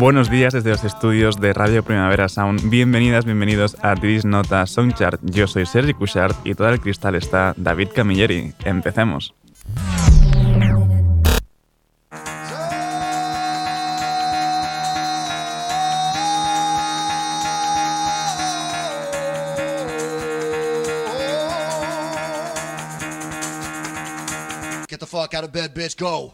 Buenos 0.00 0.30
días 0.30 0.54
desde 0.54 0.70
los 0.70 0.82
estudios 0.82 1.38
de 1.42 1.52
Radio 1.52 1.82
Primavera 1.82 2.30
Sound. 2.30 2.70
Bienvenidas, 2.70 3.26
bienvenidos 3.26 3.76
a 3.82 3.94
Tris 3.94 4.24
Nota 4.24 4.66
Soundchart. 4.66 5.20
Yo 5.24 5.46
soy 5.46 5.66
Sergi 5.66 5.92
Cushart 5.92 6.34
y 6.42 6.54
todo 6.54 6.70
el 6.70 6.80
cristal 6.80 7.16
está 7.16 7.52
David 7.58 7.88
Camilleri. 7.94 8.54
Empecemos. 8.64 9.34
Get 24.88 24.98
the 24.98 25.06
fuck 25.06 25.34
out 25.34 25.44
of 25.44 25.52
bed, 25.52 25.74
bitch, 25.74 25.94
go. 25.98 26.32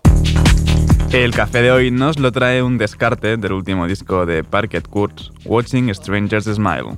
El 1.17 1.33
café 1.33 1.63
de 1.63 1.73
hoy 1.73 1.91
nos 1.91 2.19
lo 2.19 2.31
trae 2.31 2.63
un 2.63 2.77
descarte 2.77 3.39
del 3.39 3.53
último 3.53 3.87
disco 3.87 4.27
de 4.27 4.45
Parket 4.45 4.87
Kurtz, 4.87 5.33
Watching 5.47 5.89
Strangers 5.95 6.45
Smile. 6.45 6.95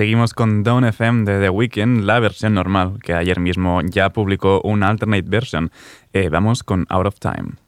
Seguimos 0.00 0.32
con 0.32 0.62
Down 0.62 0.86
FM 0.86 1.30
de 1.30 1.38
The 1.40 1.50
Weeknd, 1.50 2.04
la 2.04 2.20
versión 2.20 2.54
normal, 2.54 3.00
que 3.02 3.12
ayer 3.12 3.38
mismo 3.38 3.82
ya 3.82 4.08
publicó 4.08 4.62
una 4.64 4.88
alternate 4.88 5.28
version. 5.28 5.70
Eh, 6.14 6.30
vamos 6.30 6.62
con 6.62 6.86
Out 6.88 7.06
of 7.06 7.18
Time. 7.20 7.59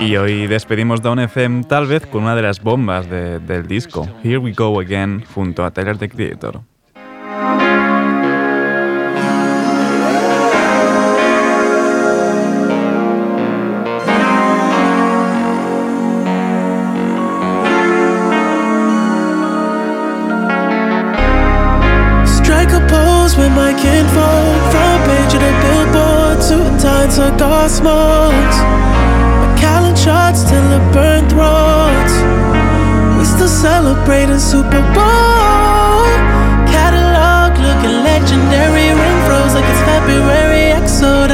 Y 0.00 0.16
hoy 0.16 0.48
despedimos 0.48 1.02
Down 1.02 1.20
FM 1.20 1.64
tal 1.64 1.86
vez 1.86 2.04
con 2.04 2.24
una 2.24 2.34
de 2.34 2.42
las 2.42 2.60
bombas 2.60 3.08
del 3.08 3.68
disco, 3.68 4.08
Here 4.24 4.38
We 4.38 4.52
Go 4.52 4.80
Again, 4.80 5.24
junto 5.32 5.64
a 5.64 5.70
Tyler 5.70 5.98
the 5.98 6.08
Creator. 6.08 6.62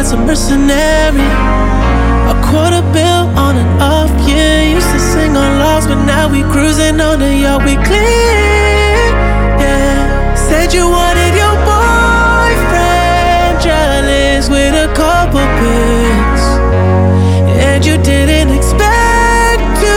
That's 0.07 0.13
a 0.13 0.17
mercenary. 0.25 1.27
A 2.31 2.35
quarter 2.47 2.83
bill 2.93 3.27
on 3.39 3.57
and 3.57 3.83
off, 3.83 4.11
yeah. 4.29 4.63
Used 4.63 4.91
to 4.91 4.99
sing 4.99 5.37
on 5.37 5.59
logs, 5.59 5.87
but 5.87 6.05
now 6.05 6.31
we 6.31 6.43
cruising 6.43 7.01
on 7.01 7.19
the 7.19 7.35
yacht. 7.35 7.65
We 7.65 7.75
clear, 7.75 9.11
yeah. 9.59 10.35
Said 10.35 10.73
you 10.73 10.89
wanted 10.89 11.35
your 11.35 11.57
boyfriend 11.67 13.61
jealous 13.61 14.49
with 14.49 14.75
a 14.75 14.89
couple 14.95 15.47
pills. 15.59 16.45
And 17.67 17.85
you 17.85 17.97
didn't 17.99 18.55
expect 18.55 19.63
to 19.83 19.97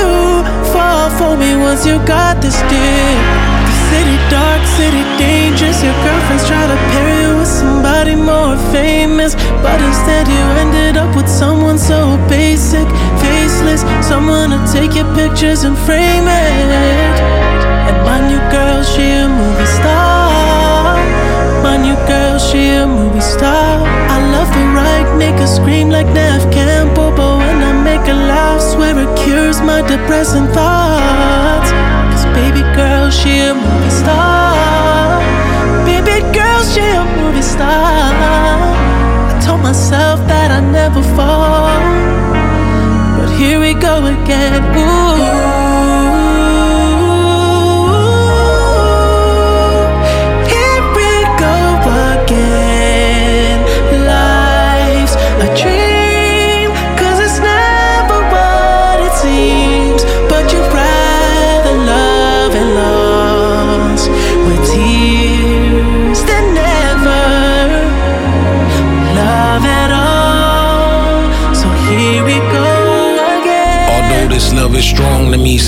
fall 0.74 1.10
for 1.20 1.38
me 1.38 1.56
once 1.56 1.86
you 1.86 2.00
got 2.06 2.42
this 2.42 2.58
deal. 2.70 3.49
City 3.90 4.18
dark, 4.30 4.62
city 4.78 5.04
dangerous. 5.18 5.82
Your 5.82 5.98
girlfriends 6.06 6.46
try 6.48 6.64
to 6.68 6.78
pair 6.94 7.22
you 7.24 7.38
with 7.40 7.48
somebody 7.48 8.16
more 8.16 8.56
famous. 8.72 9.34
But 9.66 9.82
instead, 9.82 10.28
you 10.28 10.44
ended 10.64 10.96
up 10.96 11.16
with 11.16 11.28
someone 11.28 11.80
so 11.80 12.18
basic, 12.30 12.88
faceless. 13.18 13.82
Someone 14.06 14.52
to 14.52 14.60
take 14.72 14.94
your 14.94 15.10
pictures 15.16 15.64
and 15.64 15.76
frame 15.76 16.28
it. 16.28 17.16
And 17.90 17.98
my 18.06 18.20
new 18.30 18.42
girl, 18.54 18.84
she 18.84 19.06
a 19.10 19.28
movie 19.28 19.72
star. 19.80 20.96
My 21.66 21.76
new 21.78 21.98
girl, 22.08 22.38
she 22.38 22.70
a 22.70 22.86
movie 22.86 23.26
star. 23.36 23.82
I 24.16 24.18
love 24.36 24.50
the 24.54 24.66
right, 24.82 25.08
make 25.18 25.38
her 25.42 25.48
scream 25.48 25.90
like 25.90 26.08
Nev 26.14 26.42
Campbell. 26.54 27.12
But 27.18 27.38
when 27.42 27.58
I 27.70 27.74
make 27.84 28.06
her 28.06 28.14
laugh, 28.14 28.62
swear 28.62 28.98
it 28.98 29.12
cures 29.18 29.62
my 29.62 29.82
depressing 29.82 30.48
thoughts. 30.54 31.99
Girl, 32.80 33.10
she 33.12 33.40
a 33.40 33.54
movie 33.54 33.90
star. 33.90 35.20
Baby 35.84 36.22
girl, 36.32 36.64
she 36.64 36.80
a 36.80 37.04
movie 37.18 37.42
star. 37.42 37.68
I 39.32 39.42
told 39.46 39.62
myself 39.62 40.26
that 40.30 40.50
I'd 40.50 40.72
never 40.72 41.04
fall. 41.18 41.76
But 43.18 43.36
here 43.38 43.60
we 43.60 43.74
go 43.74 44.06
again. 44.06 44.64
Ooh. 44.78 45.69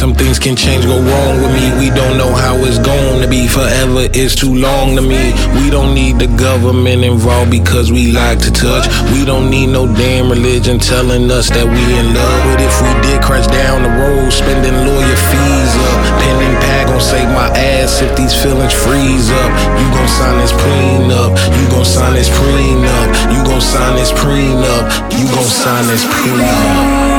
Some 0.01 0.15
things 0.15 0.39
can 0.39 0.55
change, 0.55 0.83
go 0.85 0.97
wrong 0.97 1.45
with 1.45 1.53
me. 1.53 1.69
We 1.77 1.93
don't 1.93 2.17
know 2.17 2.33
how 2.33 2.57
it's 2.65 2.79
going 2.79 3.21
to 3.21 3.27
be. 3.29 3.45
Forever 3.45 4.09
is 4.17 4.33
too 4.33 4.49
long 4.49 4.95
to 4.95 5.01
me. 5.03 5.29
We 5.61 5.69
don't 5.69 5.93
need 5.93 6.17
the 6.17 6.25
government 6.25 7.03
involved 7.05 7.51
because 7.51 7.91
we 7.91 8.11
like 8.11 8.39
to 8.39 8.51
touch. 8.51 8.89
We 9.13 9.23
don't 9.23 9.51
need 9.51 9.67
no 9.67 9.85
damn 9.85 10.31
religion 10.31 10.79
telling 10.79 11.29
us 11.29 11.53
that 11.53 11.69
we 11.69 11.77
in 12.01 12.17
love. 12.17 12.39
But 12.49 12.65
if 12.65 12.73
we 12.81 12.89
did 13.05 13.21
crash 13.21 13.45
down 13.45 13.85
the 13.85 13.93
road, 13.93 14.33
spending 14.33 14.73
lawyer 14.73 15.17
fees 15.29 15.73
up, 15.85 15.97
pen 16.17 16.37
and 16.49 16.57
pad 16.65 16.87
gon' 16.89 16.97
save 16.97 17.29
my 17.29 17.53
ass 17.53 18.01
if 18.01 18.09
these 18.17 18.33
feelings 18.33 18.73
freeze 18.73 19.29
up. 19.29 19.51
You 19.77 19.85
gon' 19.93 20.09
sign 20.17 20.41
this 20.41 20.55
prenup. 20.57 21.37
You 21.61 21.69
gon' 21.69 21.85
sign 21.85 22.17
this 22.17 22.29
prenup. 22.33 23.07
You 23.29 23.45
gon' 23.45 23.61
sign 23.61 23.93
this 24.01 24.09
prenup. 24.17 24.89
You 25.13 25.29
gon' 25.29 25.45
sign 25.45 25.85
this 25.93 26.09
prenup. 26.09 27.10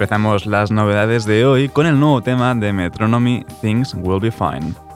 Empezamos 0.00 0.46
las 0.46 0.70
novedades 0.70 1.26
de 1.26 1.44
hoy 1.44 1.68
con 1.68 1.84
el 1.84 2.00
nuevo 2.00 2.22
tema 2.22 2.54
de 2.54 2.72
Metronomy, 2.72 3.44
Things 3.60 3.94
Will 3.94 4.18
Be 4.18 4.30
Fine. 4.30 4.89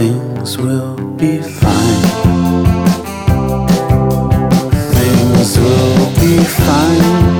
things 0.00 0.56
will 0.56 0.96
be 1.18 1.42
fine. 1.42 2.02
Things 4.94 5.58
will 5.58 6.06
be 6.18 6.42
fine. 6.42 7.39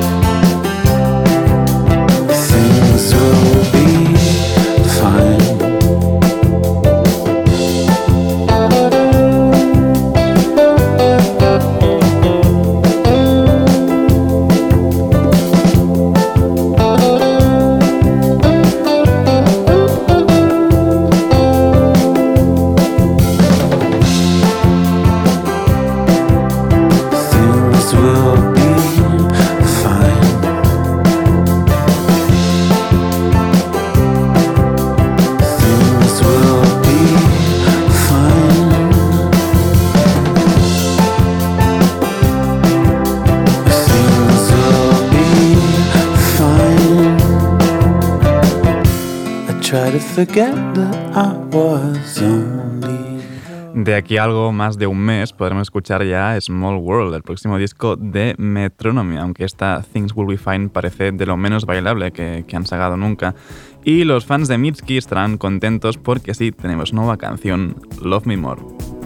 De 53.74 53.94
aquí 53.94 54.18
a 54.18 54.24
algo 54.24 54.52
más 54.52 54.76
de 54.76 54.86
un 54.86 54.98
mes 54.98 55.32
podremos 55.32 55.62
escuchar 55.62 56.04
ya 56.04 56.38
Small 56.38 56.76
World, 56.76 57.14
el 57.14 57.22
próximo 57.22 57.56
disco 57.56 57.96
de 57.96 58.34
Metronomy, 58.36 59.16
aunque 59.16 59.44
esta 59.44 59.82
Things 59.92 60.12
Will 60.14 60.28
Be 60.28 60.36
Fine 60.36 60.68
parece 60.68 61.12
de 61.12 61.24
lo 61.24 61.38
menos 61.38 61.64
bailable 61.64 62.12
que, 62.12 62.44
han 62.52 62.66
sacado 62.66 62.98
nunca. 62.98 63.34
Y 63.82 64.04
los 64.04 64.26
fans 64.26 64.48
de 64.48 64.58
Mitski 64.58 64.98
estarán 64.98 65.38
contentos 65.38 65.96
porque 65.96 66.34
sí, 66.34 66.52
tenemos 66.52 66.92
nueva 66.92 67.16
canción, 67.16 67.76
Love 68.02 68.26
Me 68.26 68.36
More. 68.36 68.99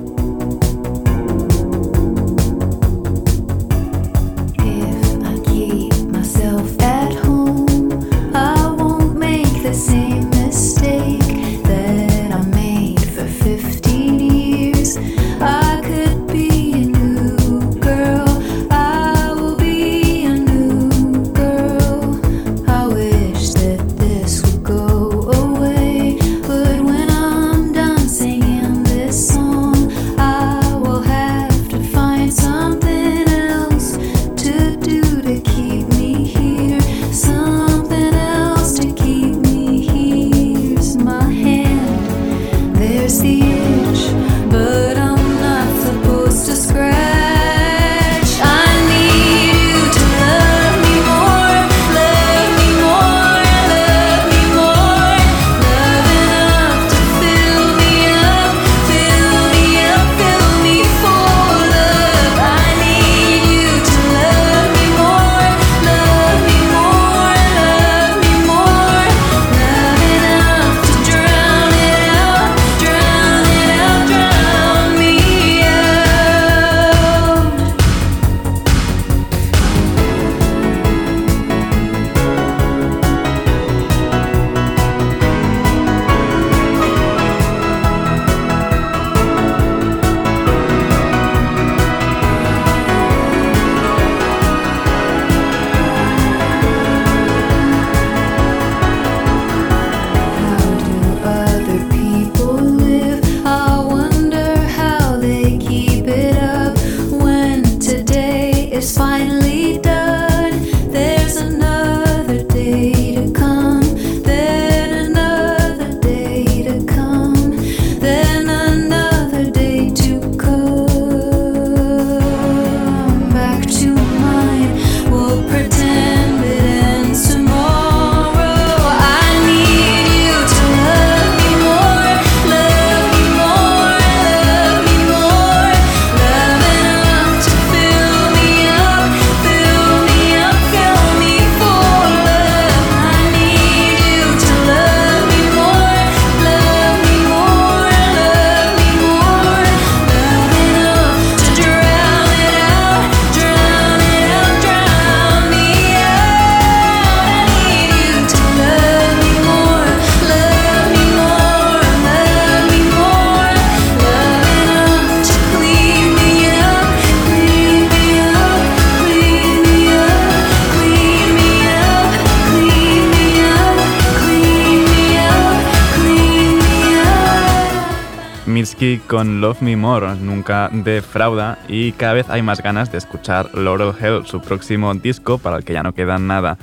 Con 178.99 179.41
Love 179.41 179.63
Me 179.63 179.77
More 179.77 180.15
nunca 180.17 180.71
defrauda 180.73 181.59
y 181.69 181.93
cada 181.93 182.15
vez 182.15 182.29
hay 182.31 182.43
más 182.43 182.63
ganas 182.63 182.93
de 182.93 182.99
escuchar 182.99 183.55
Laurel 183.55 183.93
Hell, 183.99 184.27
su 184.27 184.41
próximo 184.41 184.95
disco 184.95 185.39
para 185.39 185.57
el 185.59 185.65
que 185.65 185.73
ya 185.73 185.83
no 185.83 185.95
queda 185.95 186.19
nada. 186.19 186.59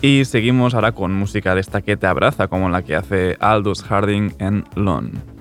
Y 0.00 0.24
seguimos 0.24 0.74
ahora 0.74 0.92
con 0.92 1.12
música 1.14 1.54
de 1.54 1.60
esta 1.60 1.82
que 1.82 1.96
te 1.96 2.06
abraza, 2.06 2.48
como 2.48 2.68
la 2.68 2.82
que 2.82 2.96
hace 2.96 3.36
Aldous 3.40 3.82
Harding 3.82 4.34
en 4.38 4.64
Lon. 4.74 5.33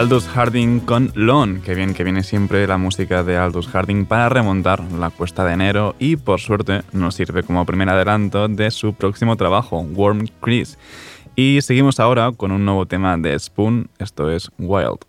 Aldous 0.00 0.28
Harding 0.28 0.80
con 0.80 1.12
Lon, 1.14 1.60
que 1.60 1.74
bien 1.74 1.92
que 1.92 2.04
viene 2.04 2.22
siempre 2.22 2.66
la 2.66 2.78
música 2.78 3.22
de 3.22 3.36
Aldous 3.36 3.68
Harding 3.68 4.06
para 4.06 4.30
remontar 4.30 4.82
la 4.92 5.10
cuesta 5.10 5.44
de 5.44 5.52
enero 5.52 5.94
y 5.98 6.16
por 6.16 6.40
suerte 6.40 6.80
nos 6.92 7.16
sirve 7.16 7.42
como 7.42 7.66
primer 7.66 7.90
adelanto 7.90 8.48
de 8.48 8.70
su 8.70 8.94
próximo 8.94 9.36
trabajo, 9.36 9.80
Warm 9.80 10.26
Crease. 10.40 10.78
Y 11.36 11.58
seguimos 11.60 12.00
ahora 12.00 12.32
con 12.32 12.50
un 12.50 12.64
nuevo 12.64 12.86
tema 12.86 13.18
de 13.18 13.38
Spoon, 13.38 13.90
esto 13.98 14.30
es 14.30 14.50
Wild. 14.58 15.00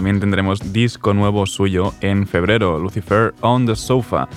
También 0.00 0.18
tendremos 0.18 0.72
disco 0.72 1.12
nuevo 1.12 1.44
suyo 1.44 1.92
en 2.00 2.26
febrero, 2.26 2.78
Lucifer 2.78 3.34
on 3.42 3.66
the 3.66 3.76
Sofa. 3.76 4.30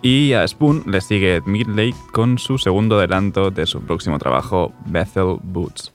Y 0.00 0.32
a 0.32 0.48
Spoon 0.48 0.84
le 0.86 1.02
sigue 1.02 1.42
Midlake 1.44 1.94
con 2.12 2.38
su 2.38 2.56
segundo 2.56 2.98
adelanto 2.98 3.50
de 3.50 3.66
su 3.66 3.82
próximo 3.82 4.18
trabajo, 4.18 4.72
Bethel 4.86 5.36
Boots. 5.42 5.92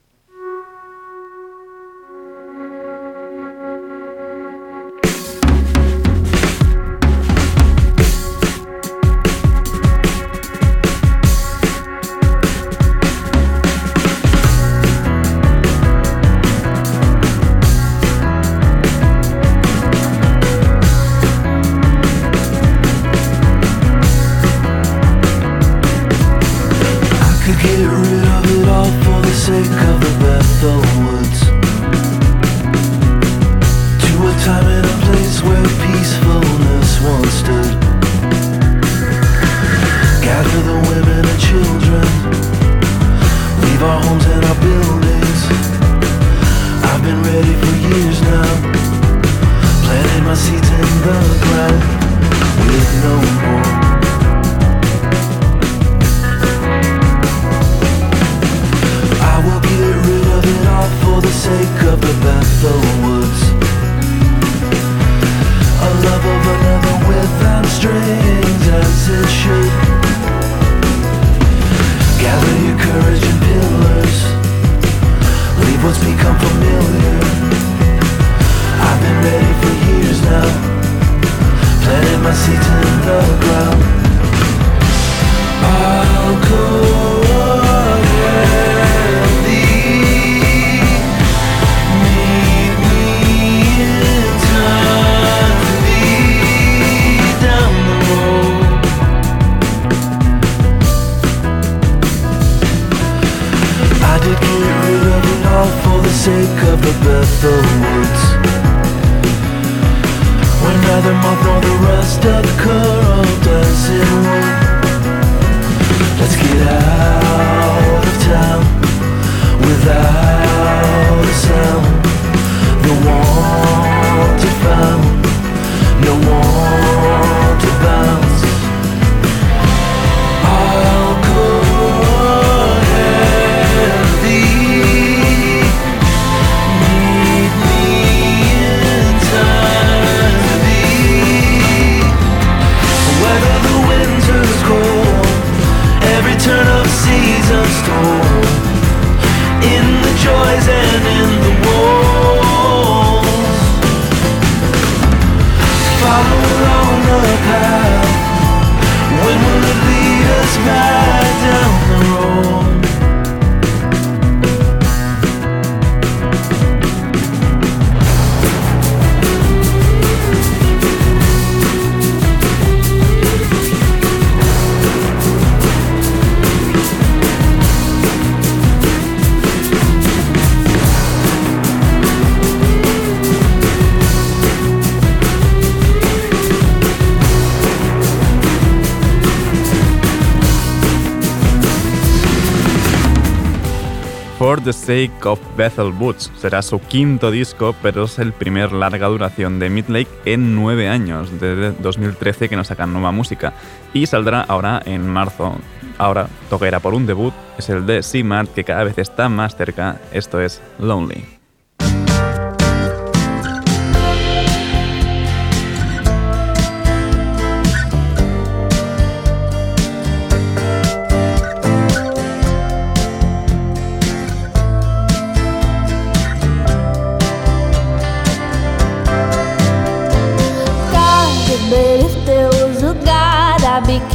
Sake 194.88 195.26
of 195.26 195.42
Bethel 195.58 195.92
Woods. 196.00 196.32
Será 196.38 196.62
su 196.62 196.80
quinto 196.80 197.30
disco, 197.30 197.76
pero 197.82 198.06
es 198.06 198.20
el 198.20 198.32
primer 198.32 198.72
larga 198.72 199.08
duración 199.08 199.60
de 199.60 199.70
Midlake 199.70 200.08
en 200.24 200.56
nueve 200.56 200.88
años, 200.88 201.30
desde 201.42 201.74
2013 201.74 202.48
que 202.48 202.56
nos 202.56 202.68
sacan 202.68 202.94
nueva 202.94 203.12
música. 203.12 203.52
Y 203.94 204.06
saldrá 204.06 204.40
ahora 204.44 204.82
en 204.86 205.06
marzo. 205.06 205.58
Ahora 205.98 206.30
toca 206.50 206.70
ir 206.70 206.76
a 206.76 206.80
por 206.80 206.94
un 206.94 207.06
debut, 207.06 207.34
es 207.58 207.68
el 207.68 207.86
de 207.86 208.02
Seamart, 208.02 208.54
que 208.54 208.64
cada 208.64 208.86
vez 208.86 208.98
está 208.98 209.28
más 209.28 209.58
cerca. 209.58 210.00
Esto 210.14 210.40
es 210.40 210.62
Lonely. 210.80 211.37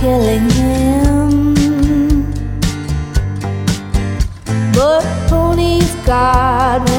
killing 0.03 0.51
him. 0.51 1.55
But 4.75 5.05
Pony's 5.29 5.95
got 6.05 6.92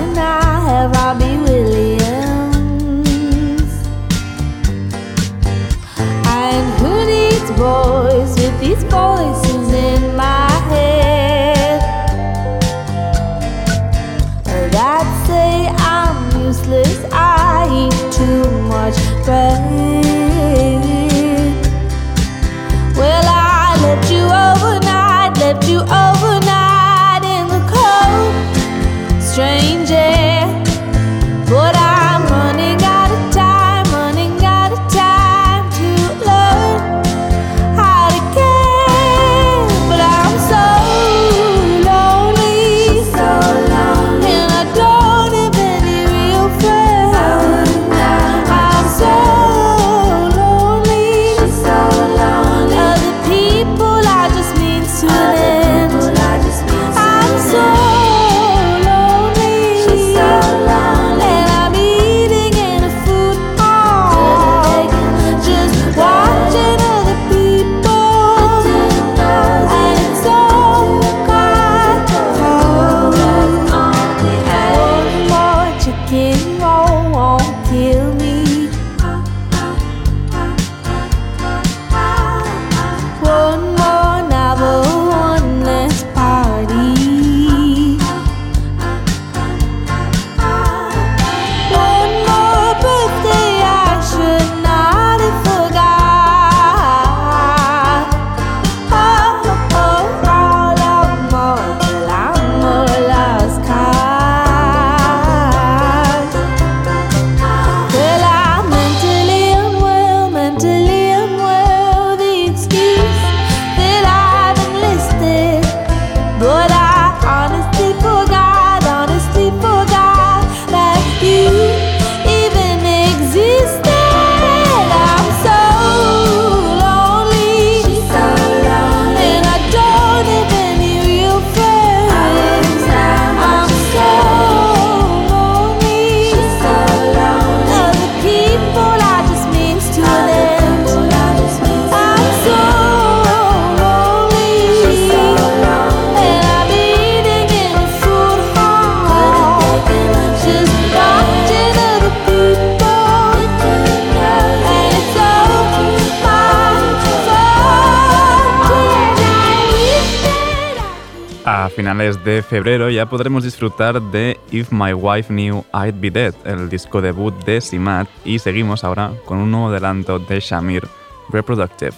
de 162.23 162.41
febrero 162.41 162.89
ya 162.89 163.09
podremos 163.09 163.43
disfrutar 163.43 164.01
de 164.01 164.39
If 164.51 164.71
My 164.71 164.93
Wife 164.93 165.27
Knew 165.27 165.63
I'd 165.73 165.99
Be 165.99 166.09
Dead, 166.09 166.33
el 166.45 166.69
disco 166.69 167.01
debut 167.01 167.33
de 167.45 167.61
Simat, 167.61 168.07
y 168.23 168.39
seguimos 168.39 168.83
ahora 168.83 169.11
con 169.25 169.39
un 169.39 169.51
nuevo 169.51 169.67
adelanto 169.67 170.19
de 170.19 170.39
Shamir, 170.39 170.87
Reproductive. 171.29 171.93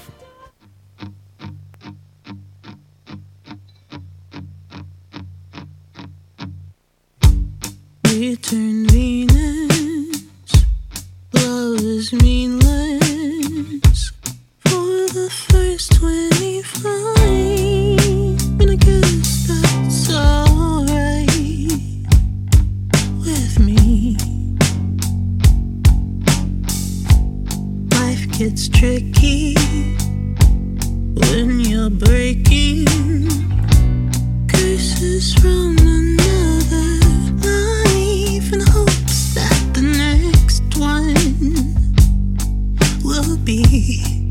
be. 43.43 44.24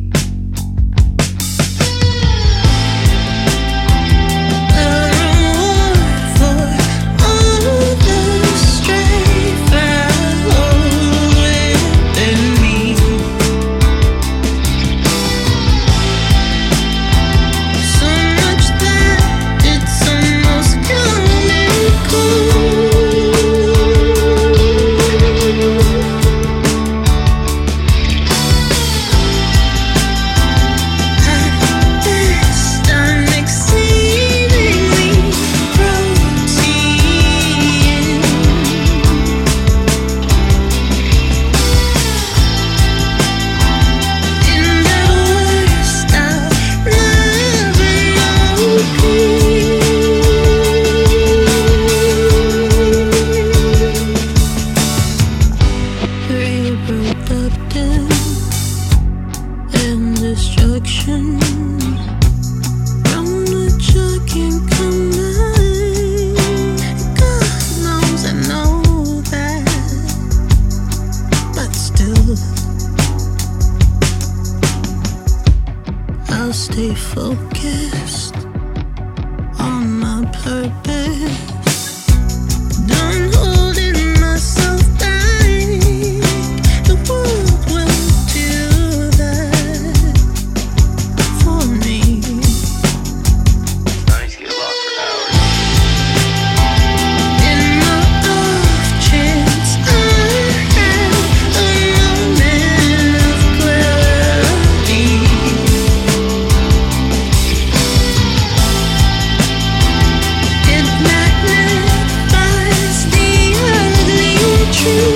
you. 114.85 115.14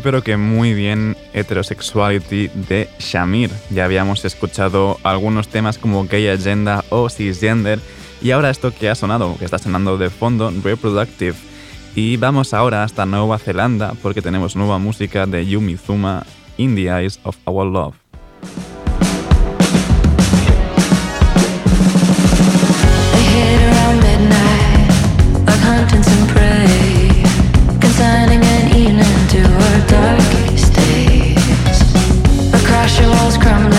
pero 0.00 0.22
que 0.22 0.36
muy 0.36 0.74
bien 0.74 1.16
Heterosexuality 1.32 2.48
de 2.48 2.88
Shamir. 2.98 3.50
Ya 3.70 3.84
habíamos 3.84 4.24
escuchado 4.24 4.98
algunos 5.02 5.48
temas 5.48 5.78
como 5.78 6.04
Gay 6.06 6.28
Agenda 6.28 6.84
o 6.90 7.08
Cisgender 7.08 7.78
y 8.20 8.32
ahora 8.32 8.50
esto 8.50 8.72
que 8.74 8.88
ha 8.88 8.94
sonado, 8.94 9.36
que 9.38 9.44
está 9.44 9.58
sonando 9.58 9.98
de 9.98 10.10
fondo, 10.10 10.52
Reproductive. 10.62 11.36
Y 11.94 12.16
vamos 12.16 12.54
ahora 12.54 12.82
hasta 12.82 13.06
Nueva 13.06 13.38
Zelanda 13.38 13.94
porque 14.02 14.22
tenemos 14.22 14.56
nueva 14.56 14.78
música 14.78 15.26
de 15.26 15.46
Yumi 15.46 15.76
Zuma, 15.76 16.24
In 16.56 16.74
the 16.74 16.86
Eyes 16.86 17.18
of 17.22 17.36
Our 17.44 17.66
Love. 17.66 18.07
darkest 30.00 30.74
days. 30.74 31.80
Across 32.54 33.00
your 33.00 33.10
walls 33.10 33.36
crumbling. 33.36 33.77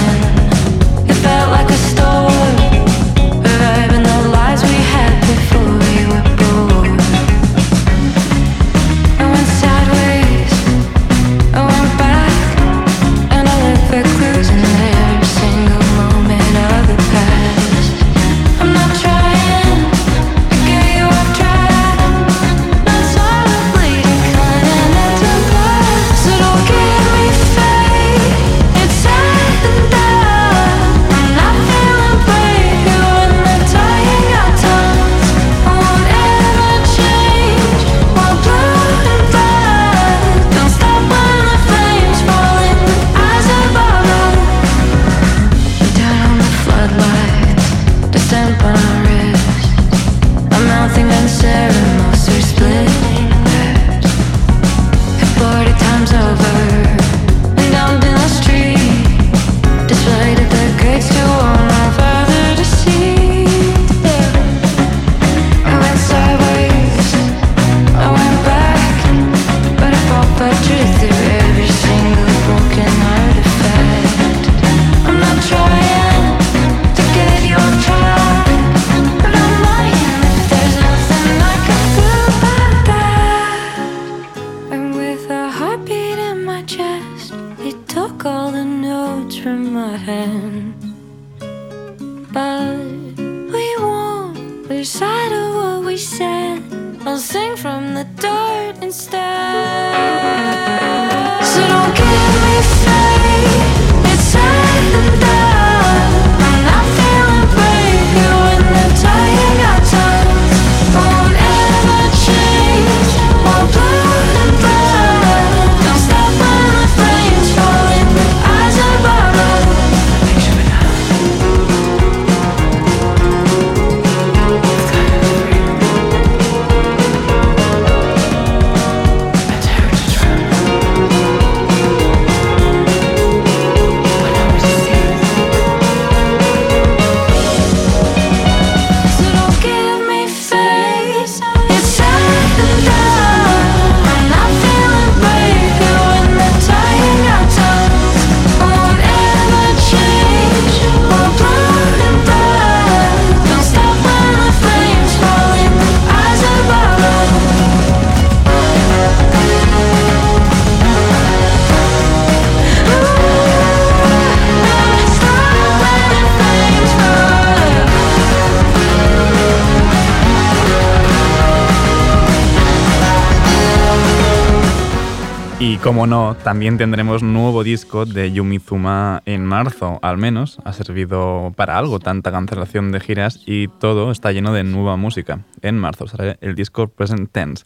como 175.84 176.08
no, 176.08 176.36
también 176.36 176.78
tendremos 176.78 177.24
nuevo 177.24 177.64
disco 177.64 178.06
de 178.06 178.32
Yumizuma 178.32 179.22
en 179.26 179.46
marzo, 179.46 180.00
al 180.02 180.18
menos. 180.18 180.58
Ha 180.66 180.74
servido 180.74 181.54
para 181.56 181.78
algo 181.78 182.00
tanta 182.00 182.32
cancelación 182.32 182.92
de 182.92 183.00
giras 183.00 183.42
y 183.46 183.68
todo 183.68 184.12
está 184.12 184.32
lleno 184.32 184.52
de 184.52 184.64
nueva 184.64 184.98
música. 184.98 185.46
En 185.62 185.78
marzo 185.78 186.08
será 186.08 186.38
el 186.42 186.56
disco 186.56 186.88
Present 186.88 187.32
Tense. 187.32 187.64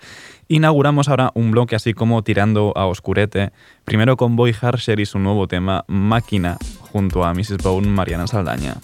Inauguramos 0.47 1.09
ahora 1.09 1.31
un 1.33 1.51
bloque 1.51 1.75
así 1.75 1.93
como 1.93 2.23
tirando 2.23 2.73
a 2.75 2.85
oscurete, 2.85 3.51
primero 3.83 4.15
con 4.17 4.35
Boy 4.35 4.55
Harsher 4.59 4.99
y 4.99 5.05
su 5.05 5.17
nuevo 5.19 5.47
tema 5.47 5.83
Máquina, 5.87 6.57
junto 6.79 7.23
a 7.23 7.33
Mrs. 7.33 7.57
Bone 7.63 7.87
Mariana 7.87 8.27
Saldaña. 8.27 8.75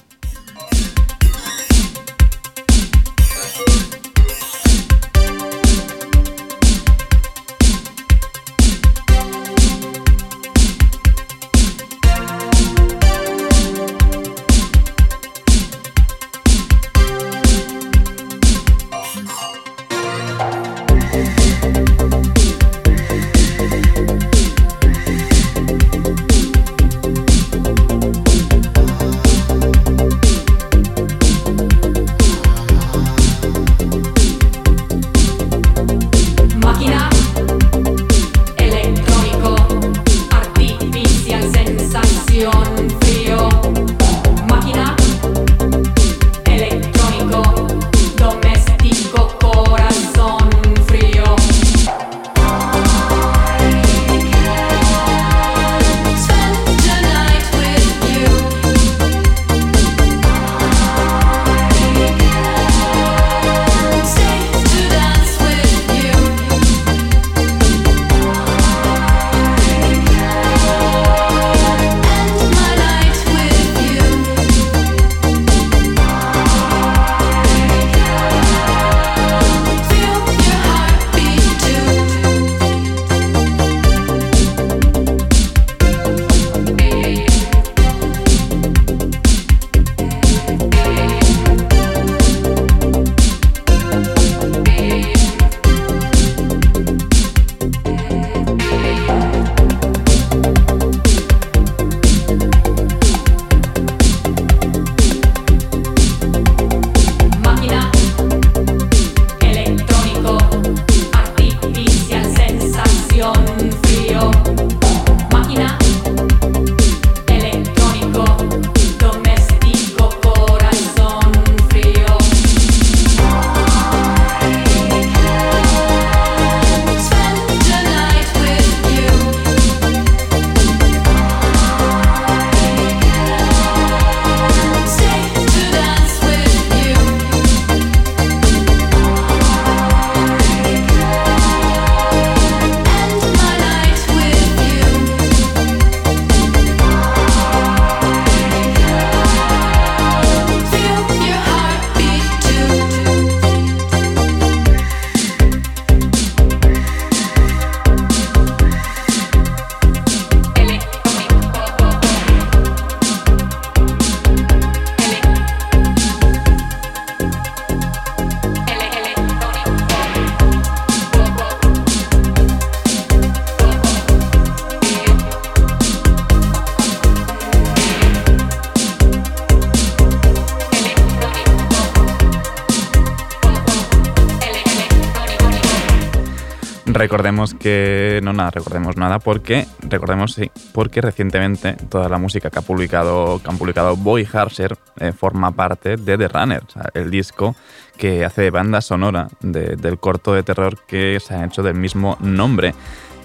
Recordemos 186.99 187.53
que 187.53 188.19
no 188.23 188.33
nada, 188.33 188.51
recordemos 188.51 188.97
nada 188.97 189.19
porque 189.19 189.65
recordemos 189.87 190.33
sí, 190.33 190.51
porque 190.73 190.99
recientemente 190.99 191.77
toda 191.87 192.09
la 192.09 192.17
música 192.17 192.49
que 192.49 192.59
ha 192.59 192.61
publicado 192.61 193.39
que 193.41 193.49
han 193.49 193.57
publicado 193.57 193.95
Boy 193.95 194.27
Harsher 194.31 194.75
eh, 194.99 195.13
forma 195.13 195.51
parte 195.51 195.95
de 195.95 196.17
The 196.17 196.27
Runner, 196.27 196.61
el 196.93 197.09
disco 197.09 197.55
que 197.97 198.25
hace 198.25 198.41
de 198.41 198.51
banda 198.51 198.81
sonora 198.81 199.29
de- 199.39 199.77
del 199.77 199.97
corto 199.97 200.33
de 200.33 200.43
terror 200.43 200.77
que 200.87 201.21
se 201.21 201.35
ha 201.35 201.45
hecho 201.45 201.63
del 201.63 201.75
mismo 201.75 202.17
nombre. 202.19 202.75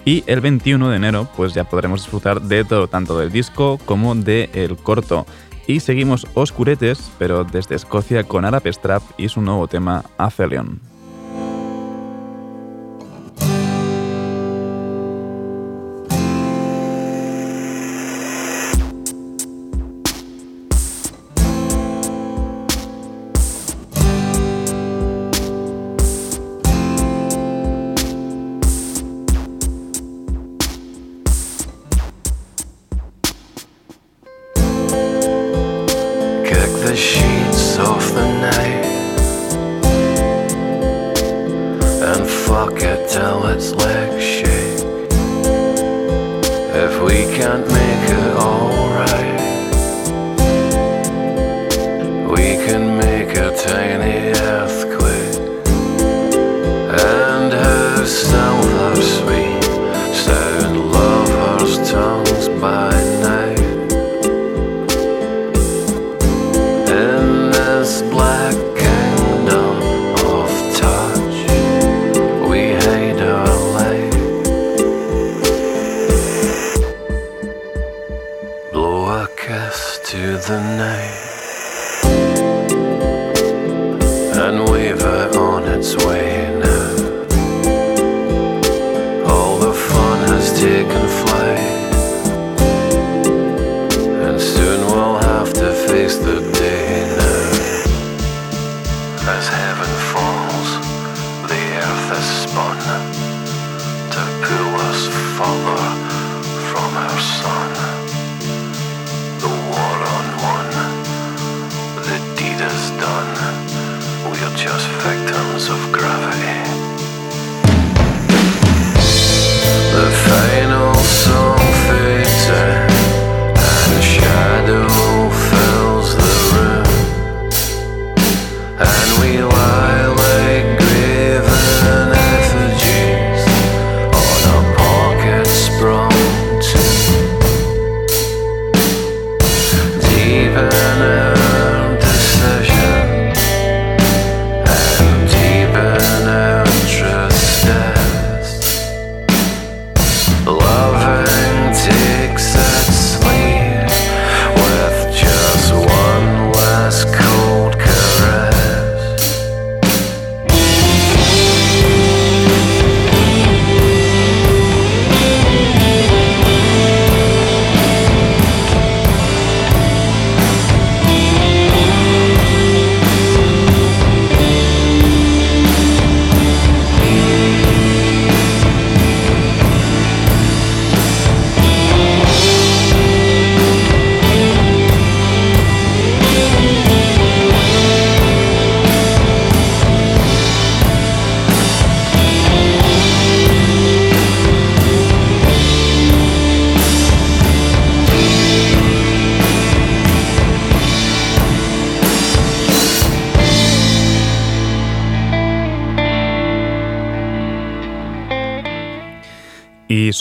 Y 0.05 0.23
el 0.27 0.39
21 0.39 0.89
de 0.89 0.95
enero, 0.95 1.27
pues 1.35 1.53
ya 1.53 1.65
podremos 1.65 1.99
disfrutar 2.03 2.39
de 2.41 2.63
todo, 2.63 2.87
tanto 2.87 3.19
del 3.19 3.29
disco 3.29 3.77
como 3.85 4.15
del 4.15 4.77
corto. 4.77 5.25
Y 5.67 5.81
seguimos 5.81 6.25
oscuretes, 6.33 7.11
pero 7.19 7.43
desde 7.43 7.75
Escocia 7.75 8.23
con 8.23 8.45
Arab 8.45 8.63
Strap 8.71 9.03
y 9.17 9.27
su 9.27 9.41
nuevo 9.41 9.67
tema 9.67 10.05
Aphelion. 10.17 10.79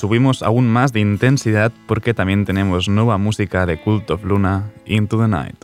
Subimos 0.04 0.42
aún 0.42 0.68
más 0.68 0.92
de 0.92 1.00
intensidad 1.00 1.72
porque 1.86 2.12
también 2.12 2.44
tenemos 2.44 2.90
nueva 2.90 3.16
música 3.16 3.64
de 3.64 3.80
Cult 3.80 4.10
of 4.10 4.22
Luna, 4.22 4.70
Into 4.84 5.18
the 5.18 5.28
Night. 5.28 5.56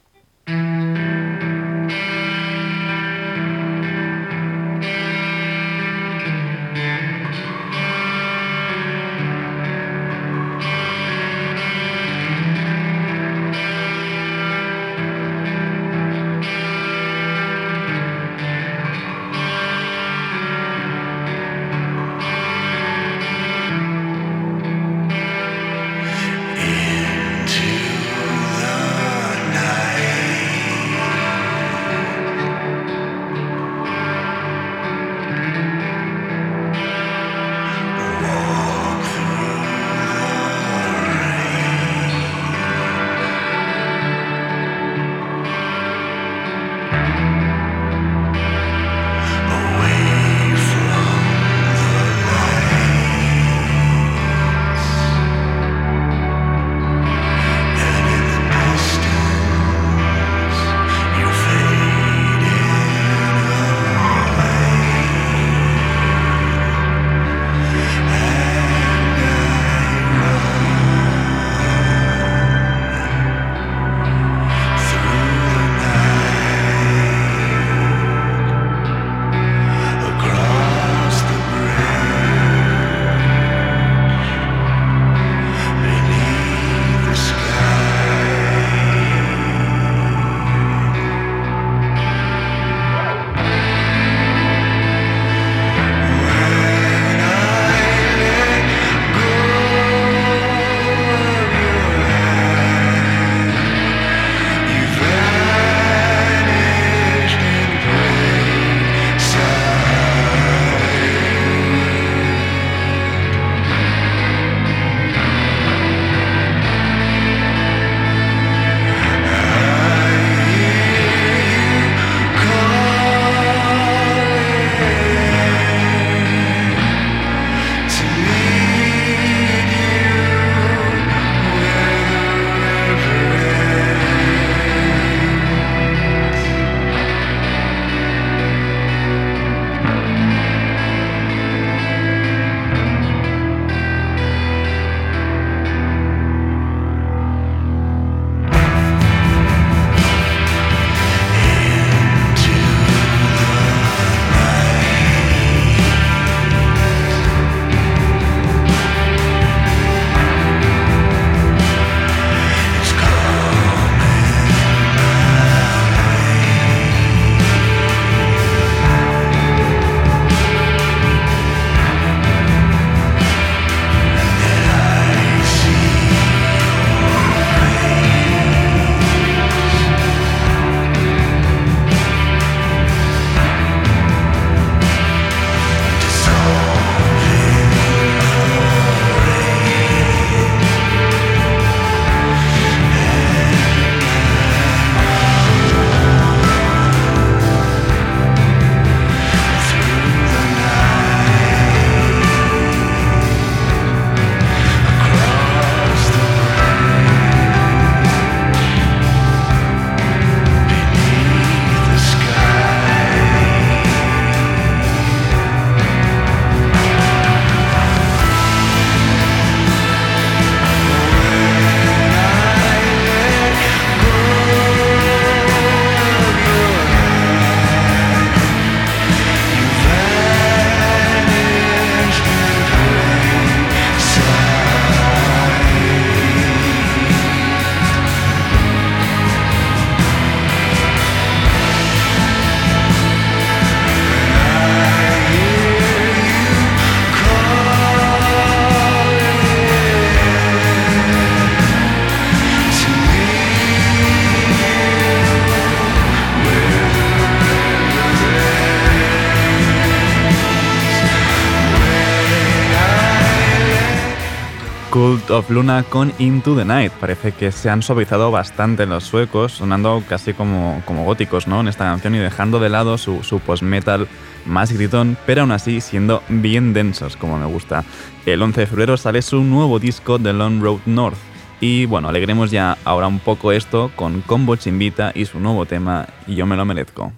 Cult 265.10 265.30
of 265.32 265.50
Luna 265.50 265.82
con 265.82 266.12
Into 266.20 266.54
the 266.54 266.64
Night. 266.64 266.92
Parece 266.92 267.32
que 267.32 267.50
se 267.50 267.68
han 267.68 267.82
suavizado 267.82 268.30
bastante 268.30 268.86
los 268.86 269.02
suecos, 269.02 269.50
sonando 269.50 270.04
casi 270.08 270.34
como, 270.34 270.80
como 270.86 271.04
góticos 271.04 271.48
¿no? 271.48 271.58
en 271.58 271.66
esta 271.66 271.82
canción 271.86 272.14
y 272.14 272.18
dejando 272.18 272.60
de 272.60 272.68
lado 272.68 272.96
su, 272.96 273.24
su 273.24 273.40
post-metal 273.40 274.06
más 274.46 274.70
gritón, 274.70 275.16
pero 275.26 275.40
aún 275.40 275.50
así 275.50 275.80
siendo 275.80 276.22
bien 276.28 276.72
densos, 276.74 277.16
como 277.16 277.38
me 277.38 277.46
gusta. 277.46 277.82
El 278.24 278.40
11 278.40 278.60
de 278.60 278.66
febrero 278.68 278.96
sale 278.96 279.20
su 279.22 279.42
nuevo 279.42 279.80
disco 279.80 280.16
The 280.16 280.32
Long 280.32 280.62
Road 280.62 280.78
North. 280.86 281.18
Y 281.60 281.86
bueno, 281.86 282.08
alegremos 282.08 282.52
ya 282.52 282.78
ahora 282.84 283.08
un 283.08 283.18
poco 283.18 283.50
esto 283.50 283.90
con 283.96 284.20
Combo 284.20 284.54
Chimbita 284.54 285.10
y 285.12 285.24
su 285.24 285.40
nuevo 285.40 285.66
tema 285.66 286.06
Yo 286.28 286.46
me 286.46 286.56
lo 286.56 286.64
merezco. 286.64 287.12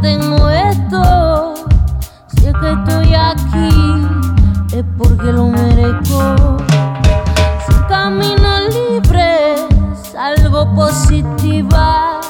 Tengo 0.00 0.48
esto. 0.48 1.54
Si 2.28 2.46
es 2.46 2.54
que 2.54 2.72
estoy 2.72 3.14
aquí, 3.14 4.06
es 4.72 4.84
porque 4.96 5.32
lo 5.32 5.48
merezco. 5.48 6.56
Si 7.66 7.74
camino 7.88 8.60
libre, 8.70 9.56
salgo 10.12 10.74
positiva. 10.74 12.20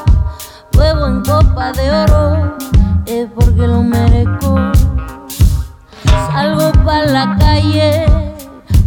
Huevo 0.77 1.07
en 1.07 1.23
copa 1.23 1.73
de 1.73 1.91
oro, 1.91 2.57
es 3.07 3.29
porque 3.35 3.67
lo 3.67 3.83
merezco. 3.83 4.57
Salgo 6.33 6.73
para 6.85 7.07
la 7.07 7.37
calle 7.39 8.07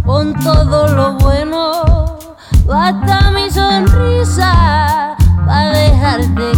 con 0.06 0.34
todo 0.34 0.88
lo 0.88 1.14
bueno. 1.18 2.18
Basta 2.66 3.32
mi 3.32 3.50
sonrisa 3.52 5.16
para 5.46 5.70
dejarte 5.72 6.53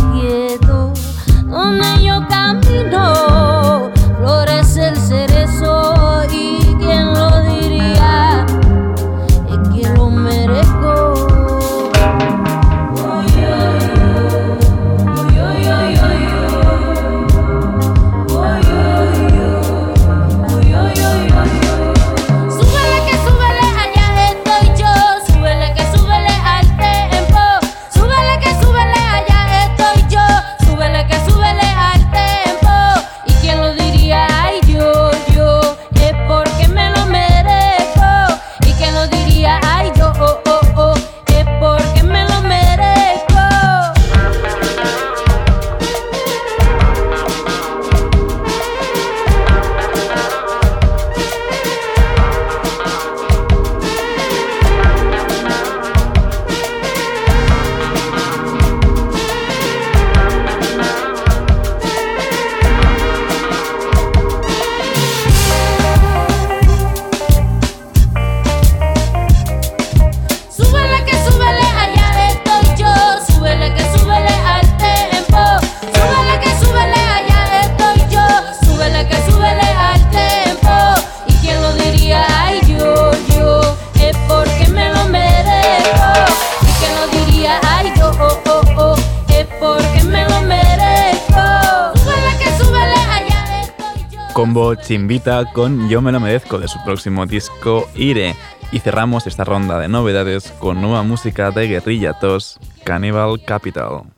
Chimbita 94.85 95.45
con 95.51 95.89
Yo 95.89 95.99
me 95.99 96.11
lo 96.11 96.19
merezco 96.19 96.59
de 96.59 96.67
su 96.67 96.77
próximo 96.83 97.25
disco 97.25 97.89
Ire. 97.95 98.35
Y 98.71 98.79
cerramos 98.79 99.25
esta 99.25 99.43
ronda 99.43 99.79
de 99.79 99.87
novedades 99.87 100.51
con 100.59 100.79
nueva 100.79 101.01
música 101.01 101.49
de 101.49 101.67
Guerrilla 101.67 102.15
2, 102.21 102.59
Cannibal 102.83 103.43
Capital. 103.43 104.14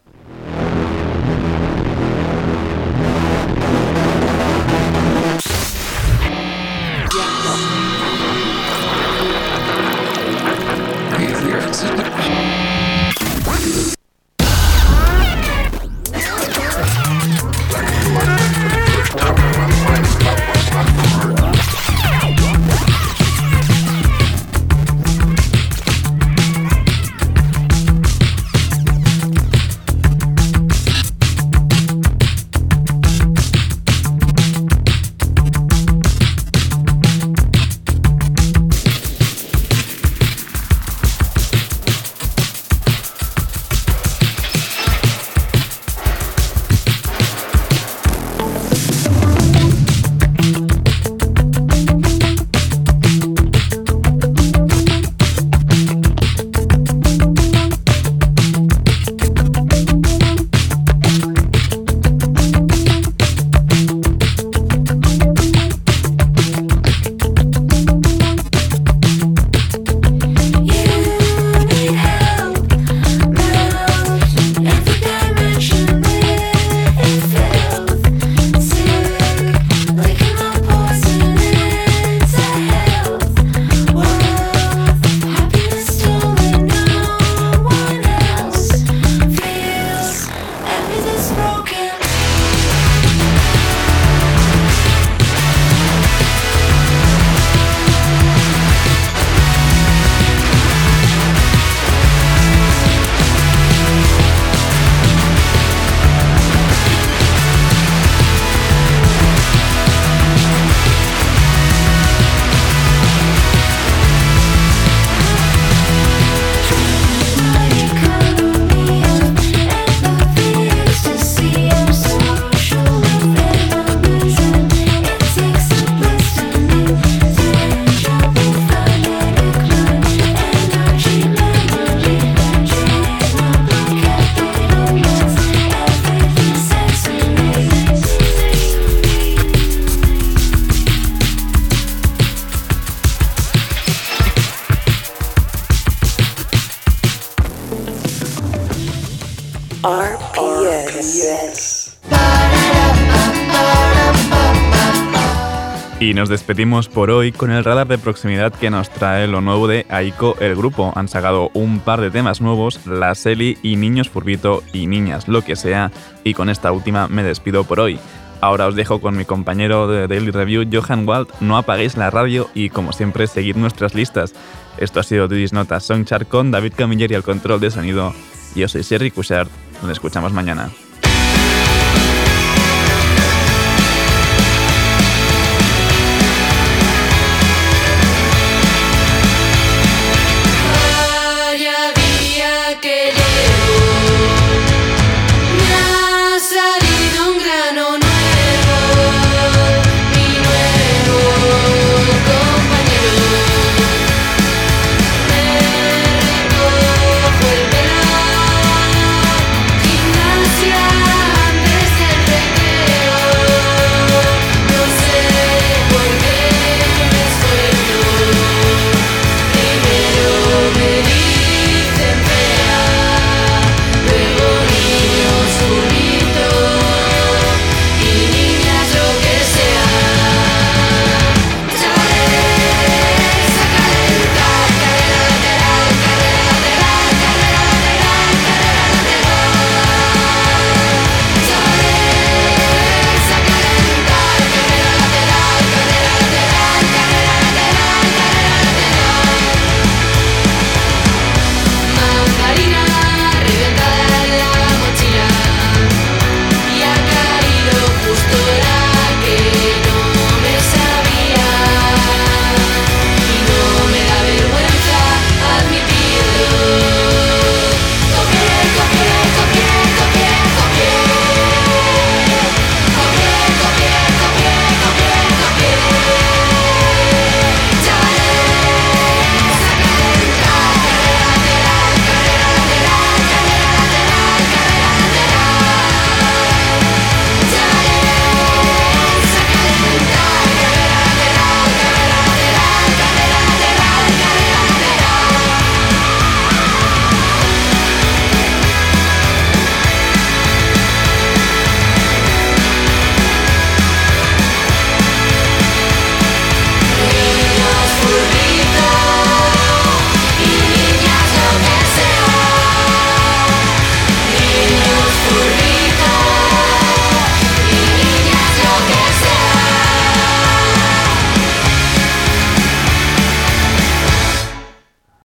Y 156.08 156.14
nos 156.14 156.30
despedimos 156.30 156.88
por 156.88 157.12
hoy 157.12 157.34
con 157.34 157.52
el 157.52 157.66
radar 157.66 157.86
de 157.86 157.98
proximidad 157.98 158.54
que 158.54 158.70
nos 158.70 158.90
trae 158.90 159.28
lo 159.28 159.42
nuevo 159.42 159.68
de 159.68 159.86
Aiko 159.90 160.38
el 160.40 160.56
grupo. 160.56 160.94
Han 160.96 161.10
sacado 161.10 161.52
un 161.54 161.82
par 161.82 162.00
de 162.00 162.10
temas 162.10 162.40
nuevos, 162.40 162.86
La 162.86 163.14
Seli 163.14 163.58
y 163.62 163.76
Niños 163.76 164.10
Furbito 164.10 164.64
y 164.72 164.88
Niñas, 164.88 165.28
lo 165.28 165.42
que 165.42 165.58
sea, 165.58 165.92
y 166.24 166.34
con 166.34 166.50
esta 166.50 166.72
última 166.72 167.10
me 167.10 167.24
despido 167.24 167.66
por 167.66 167.82
hoy. 167.82 168.00
Ahora 168.40 168.68
os 168.68 168.76
dejo 168.76 169.02
con 169.02 169.18
mi 169.18 169.26
compañero 169.26 169.90
de 169.90 170.08
Daily 170.08 170.32
Review, 170.32 170.64
Johan 170.72 171.06
Wald. 171.06 171.28
No 171.42 171.58
apaguéis 171.58 171.98
la 171.98 172.10
radio 172.10 172.50
y, 172.54 172.70
como 172.70 172.94
siempre, 172.94 173.28
seguid 173.28 173.58
nuestras 173.58 173.94
listas. 173.94 174.34
Esto 174.78 175.02
ha 175.02 175.04
sido 175.04 175.28
Dudis 175.28 175.52
Notas 175.52 175.84
Songchart 175.84 176.30
con 176.30 176.52
David 176.52 176.72
Camilleri 176.78 177.16
al 177.16 177.24
control 177.24 177.60
de 177.60 177.70
sonido. 177.70 178.14
Yo 178.56 178.70
soy 178.70 178.84
Sergi 178.84 179.12
Cushart. 179.12 179.52
Nos 179.82 179.92
escuchamos 179.92 180.32
mañana. 180.32 180.70